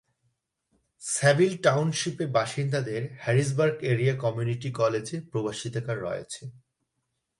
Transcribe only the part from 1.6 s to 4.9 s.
টাউনশিপের বাসিন্দাদের Harrisburg area community